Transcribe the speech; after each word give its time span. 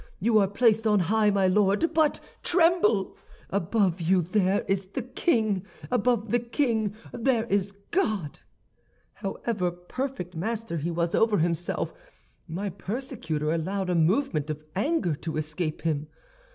You 0.19 0.39
are 0.39 0.47
placed 0.47 0.87
on 0.87 0.99
high, 0.99 1.29
my 1.29 1.45
Lord, 1.45 1.93
but 1.93 2.19
tremble! 2.41 3.15
Above 3.51 4.01
you 4.01 4.23
there 4.23 4.65
is 4.67 4.87
the 4.87 5.03
king; 5.03 5.63
above 5.91 6.31
the 6.31 6.39
king 6.39 6.95
there 7.13 7.45
is 7.45 7.71
God!' 7.91 8.39
"However 9.13 9.69
perfect 9.69 10.35
master 10.35 10.77
he 10.77 10.89
was 10.89 11.13
over 11.13 11.37
himself, 11.37 11.93
my 12.47 12.71
persecutor 12.71 13.51
allowed 13.51 13.91
a 13.91 13.95
movement 13.95 14.49
of 14.49 14.63
anger 14.75 15.13
to 15.17 15.37
escape 15.37 15.83
him. 15.83 16.07